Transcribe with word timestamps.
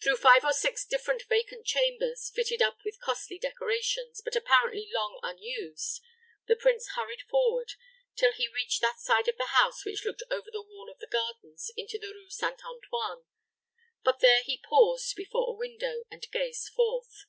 Through 0.00 0.18
five 0.18 0.44
or 0.44 0.52
six 0.52 0.86
different 0.86 1.24
vacant 1.28 1.66
chambers, 1.66 2.30
fitted 2.32 2.62
up 2.62 2.78
with 2.84 3.00
costly 3.00 3.40
decorations, 3.40 4.20
but 4.24 4.36
apparently 4.36 4.88
long 4.92 5.18
unused, 5.20 6.00
the 6.46 6.54
prince 6.54 6.90
hurried 6.94 7.22
forward 7.22 7.72
till 8.14 8.30
he 8.32 8.46
reached 8.46 8.80
that 8.82 9.00
side 9.00 9.26
of 9.26 9.36
the 9.36 9.46
house 9.46 9.84
which 9.84 10.04
looked 10.06 10.22
over 10.30 10.48
the 10.52 10.62
wall 10.62 10.88
of 10.88 11.00
the 11.00 11.08
gardens 11.08 11.72
into 11.76 11.98
the 11.98 12.14
Rue 12.14 12.30
Saint 12.30 12.60
Antoine, 12.64 13.24
but 14.04 14.20
there 14.20 14.44
he 14.44 14.62
paused 14.62 15.16
before 15.16 15.48
a 15.50 15.56
window, 15.58 16.04
and 16.08 16.30
gazed 16.30 16.68
forth. 16.68 17.24